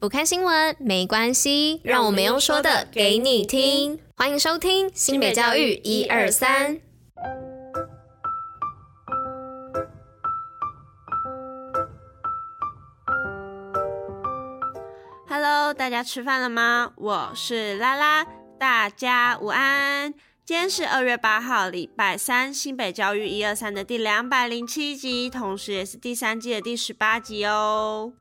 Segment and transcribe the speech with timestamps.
[0.00, 4.00] 不看新闻没关系，让我们用说的给你听。
[4.16, 6.80] 欢迎收听新北教育一二三。
[15.28, 16.92] Hello，大家吃饭了吗？
[16.96, 18.24] 我是拉拉，
[18.58, 20.14] 大家午安。
[20.46, 28.14] 今天是二月八号，礼拜三，新北教育一二三的第两百零七集，同时也是第三季的第十八集哦。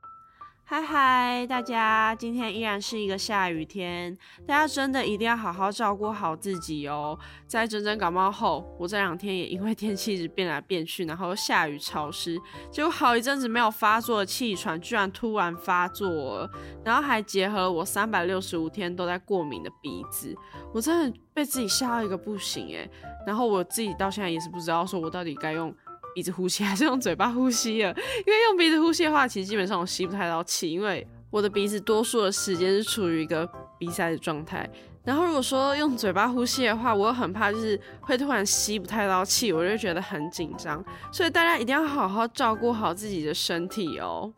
[0.71, 4.15] 嗨嗨，大家，今天依然是一个下雨天，
[4.45, 7.17] 大家真的一定要好好照顾好自己哦。
[7.47, 16.51] 在整整感冒后，我这两天也因为天气一直变来变去，然后下雨潮湿，结果好一阵子没有发作的气喘居然突然发作了，
[16.85, 20.37] 然后还结合了我三百六十五天都在过敏的鼻子，
[20.71, 22.87] 我真的被自己吓到一个不行诶。
[23.25, 25.75] 然后我自己到现在也是不知道说我到底该用。
[26.19, 27.95] 鼻子呼吸还是用嘴巴呼吸了，
[28.27, 34.69] 因为用鼻子呼吸的话，其实基本上我吸不太到气，因为我的鼻子多数的时间是处于一个鼻塞的状态。
[35.05, 40.83] 然后如果说用嘴巴呼吸的话，我又很怕就是会突然吸不太到气，我就觉得很紧张。
[41.09, 44.29] 所以大家一定要好好照顾好自己的身体哦。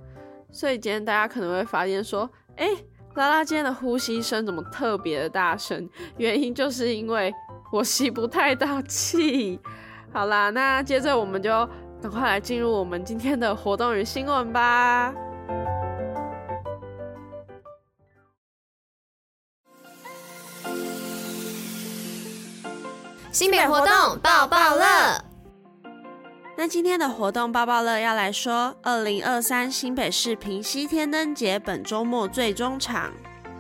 [0.52, 2.70] 所以今天大家可能会发现说，哎，
[3.16, 5.90] 拉拉今天的呼吸声怎么特别的大声？
[6.18, 7.34] 原因就是因为
[7.72, 9.60] 我吸不太到气。
[10.14, 11.50] 好啦，那接着我们就
[12.02, 15.14] 赶快来进入我们今天的活动与新闻吧。
[23.32, 25.24] 新北活动爆爆乐。
[26.58, 33.12] 那今天的活动爆爆乐要来说，二零二三新北市平溪天灯节本周末最终场。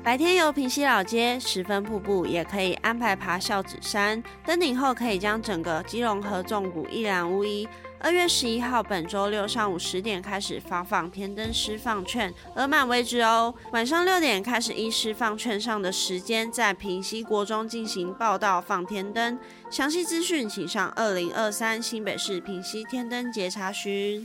[0.03, 4.22] 白天游平溪老街、十分瀑布，也可以安排爬孝子山。
[4.44, 7.70] 登顶后可以将整个基隆河纵谷一览无遗。
[8.04, 13.54] 二月十一号，本周六上午十点开始发放天灯释放券，额满为止哦。
[13.74, 19.38] 晚上六点开始依释放券上的时间，在平溪国中进行报到放天灯。
[19.70, 24.23] 详细资讯请上二零二三新北市平溪天灯节查询。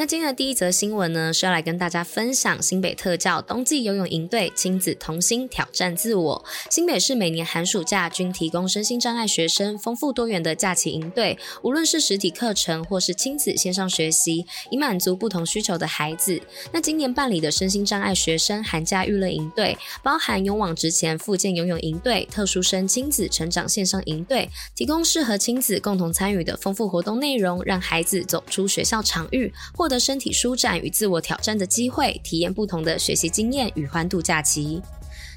[0.00, 6.42] 那今天的第一则新闻呢，是要来跟大家分享新北特教冬季游泳营队亲子同心挑战自我。
[6.70, 16.40] 新北市每年寒暑假均提供身心障碍学生丰富多元的假期营队，无论是实体课程或是亲子线上学习，以满足不同需求的孩子。
[16.72, 34.80] 那今年办理的身心障碍学生寒假娱乐营队，包含勇往直前复健游泳营队、特殊生亲子成长线上营队，提供适合亲子共同参与的丰富活动内容，让孩子走出学校场域，或的身体舒展与自我挑战的机会，体验不同的学习经验与欢度假期。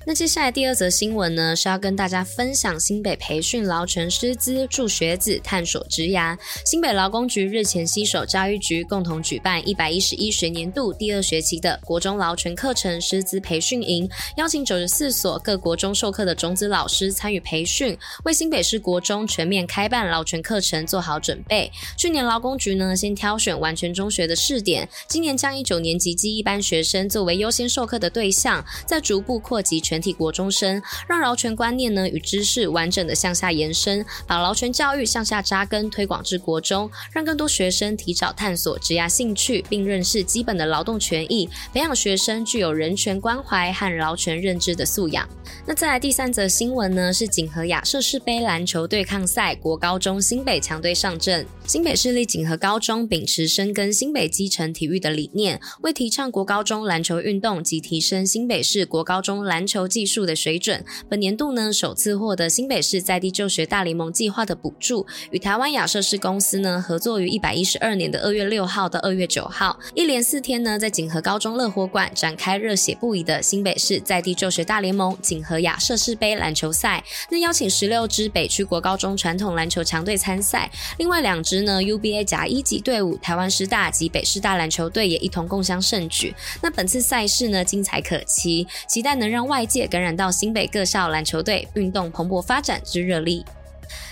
[0.05, 6.37] 那接下来第二则新闻呢，是要跟大家分享新北培训劳权师资助学子探索职涯。
[6.65, 21.71] 新北劳工局日前携手教育局共同举办一百一十一学年度第二学期的国中劳权课程师资培训营，邀请九十四所各国中授课的种子老师参与培训，为新北市国中全面开办劳权课程做好准备。
[21.95, 29.92] 去年劳工局呢，先挑选完全中学的试点，今年将以九年级及一班学生作为优先授课的对象，再逐步扩及全。
[29.93, 45.29] 全体国中生，让劳权观念呢与知识完整的向下延伸，把劳权教育向下扎根推广至国中，让更多学生提早探索职涯兴趣，并认识基本的劳动权益，培养学生具有人权关怀和劳权认知的素养。
[45.63, 51.45] 那再来第三则新闻呢，是锦和亚设士杯篮球对抗赛，国高中新北强队上阵。
[51.65, 81.52] 新北市立锦和高中秉持深耕新北基层体育的理念，为提倡国高中篮球运动及提升新北市国高中篮球技术的水准，本年度呢首次获得新北市在地就学大联盟计划的补助，与台湾亚设士公司呢合作于一百一十二年的二月六号到二月九号，一连四天呢在锦和高中乐活馆展开热血不已的新北市在地就学大联盟锦和亚设士杯篮球赛，那邀请十六支北区国高中传统篮球强队参赛，另外两支。
[81.53, 86.33] 时呢，UBA 甲一级队伍台湾师大及北师大篮球队也一同共襄盛举。
[86.63, 93.45] 那本次赛事呢，精彩可期，期待能让外界感染到新北各校篮球队运动蓬勃发展之热力。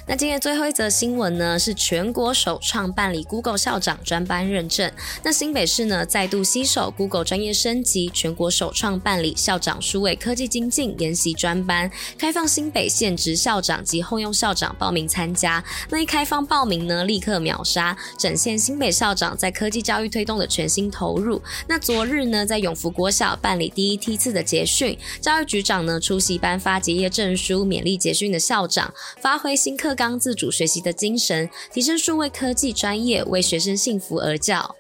[0.08, 4.92] 那今天最后一则新闻呢，是全国首创办理 Google 校长专班认证。
[5.24, 15.64] 那新北市呢，再度携手 Google 专业升级，全国首创办理校长数位科技精进研习专班，开放新北县职校长及后用校长报名参加。
[15.90, 21.40] 那一开放报名呢，立刻秒杀，展现新北校长在科技教育推动的全新投入。
[21.68, 29.91] 那昨日呢，在永福国小办理第一梯次的结训，教育局长呢出席颁发结业证书，勉励结训的校长，发挥新课。
[29.92, 34.74] 课纲自主学习的精神，提升数位科技专业，为学生幸福而教。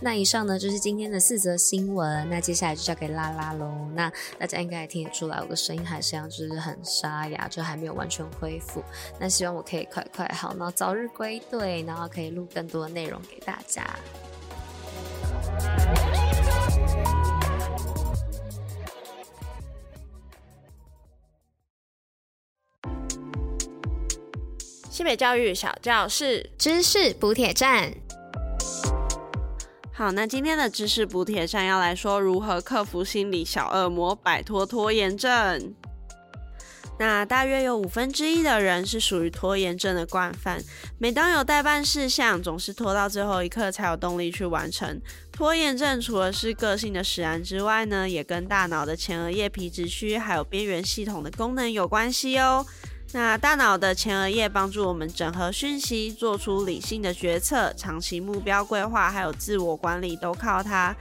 [0.00, 2.26] 那以上呢，就是今天的四则新闻。
[2.30, 3.70] 那接下来就交给拉拉喽。
[3.94, 8.82] 那大家应该也听得出来，我的声音还是这样，就是很沙哑，就还没有完全恢复。
[9.18, 13.84] 那希望我可以快快好，然后早日归队，然后可以录更多的内容给大家。
[24.96, 27.92] 新北教育小教室，知识补帖站。
[29.92, 35.74] 好，那今天的知识补帖站要来说如何克服心理小恶魔，摆脱拖延症。
[36.98, 40.64] 那大约有五分之一的人是属于拖延症的惯犯，
[40.98, 44.98] 每当有待办事项，总是拖到最后一刻才有动力去完成。
[45.30, 52.64] 拖延症除了是个性的使然之外呢，也跟大脑的前额叶皮质区还有边缘系统的功能有关系哦。
[53.12, 60.94] 那大脑的前额叶帮助我们整合讯息，做出理性的决策，长期目标规划还有自我管理都靠它。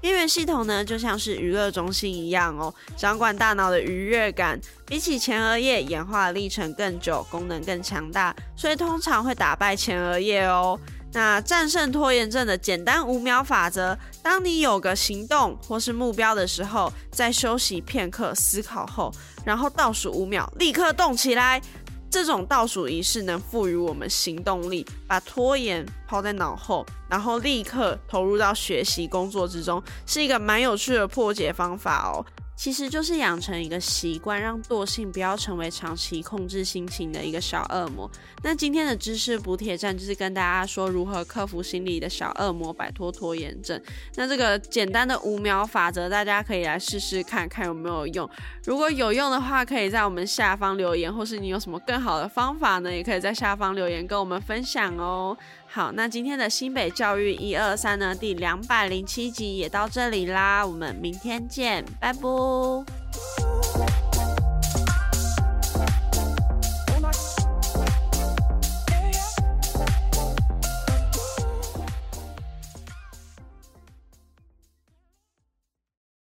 [0.00, 4.58] 边缘系统呢，就像是娱乐中心一样哦，掌管大脑的愉悦感。
[4.86, 10.80] 比起前额叶，演化历程更久，功能更强大，所以通常会打败前额叶哦。
[11.12, 19.12] 那战胜拖延症的简单五秒法则：当你有个行动或是目标的时候，在休息片刻思考后，
[19.44, 21.60] 然后倒数五秒，立刻动起来。
[22.12, 32.26] 这种倒数仪式能赋予我们行动力，把拖延抛在脑后，然后立刻投入到学习工作之中，是一个蛮有趣的破解方法哦。
[32.60, 38.08] 其实就是养成一个习惯，让惰性不要成为长期控制心情的一个小恶魔。
[38.42, 43.80] 那今天的知识补铁站就是跟大家说如何克服心理的小恶魔，摆脱拖延症。
[44.16, 48.28] 那这个简单的五秒法则，大家可以来试试看看有没有用。
[48.66, 52.94] 如果有用的话，可以在我们下方留言，或是你有什么更好的方法呢？
[52.94, 55.34] 也可以在下方留言跟我们分享哦。
[55.72, 62.99] 好，那今天的新北教育一二三呢，第两百零七集也到这里啦，我们明天见，拜拜。